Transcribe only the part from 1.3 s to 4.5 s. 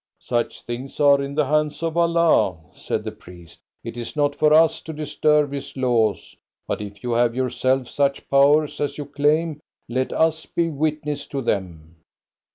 the hands of Allah," said the priest. "It is not